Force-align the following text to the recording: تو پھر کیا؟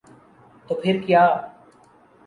تو 0.67 0.73
پھر 0.81 0.95
کیا؟ 1.05 1.23